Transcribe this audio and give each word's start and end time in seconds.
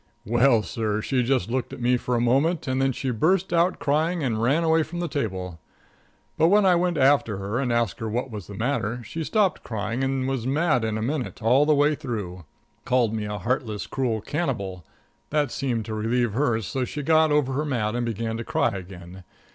Well 0.25 0.63
sir, 0.63 0.99
she 1.03 1.21
just 1.21 1.51
looked 1.51 1.71
at 1.73 1.79
me 1.79 1.95
for 1.95 2.15
a 2.15 2.19
moment, 2.19 2.67
and 2.67 2.81
then 2.81 2.91
she 2.91 3.11
burst 3.11 3.53
out 3.53 3.77
crying 3.77 4.23
and 4.23 4.41
ran 4.41 4.63
away 4.63 4.81
from 4.81 4.99
the 4.99 5.07
table. 5.07 5.59
But 6.39 6.47
when 6.47 6.65
I 6.65 6.73
went 6.73 6.97
after 6.97 7.37
her 7.37 7.59
and 7.59 7.71
asked 7.71 7.99
her 7.99 8.09
what 8.09 8.31
was 8.31 8.47
the 8.47 8.55
matter, 8.55 9.03
she 9.03 9.23
stopped 9.23 9.63
crying 9.63 10.03
and 10.03 10.27
was 10.27 10.47
mad 10.47 10.83
in 10.83 10.97
a 10.97 11.03
minute 11.03 11.43
all 11.43 11.67
the 11.67 11.75
way 11.75 11.93
through. 11.93 12.45
Called 12.83 13.13
me 13.13 13.25
a 13.25 13.37
heartless, 13.37 13.85
cruel 13.85 14.21
cannibal. 14.21 14.83
That 15.29 15.51
seemed 15.51 15.85
to 15.85 15.93
relieve 15.93 16.33
her 16.33 16.59
so 16.61 16.79
that 16.79 16.85
she 16.87 17.03
got 17.03 17.31
over 17.31 17.53
her 17.53 17.63
mad 17.63 17.93
and 17.93 18.03
began 18.03 18.37
to 18.37 18.43
cry 18.43 18.69
again. 18.69 19.23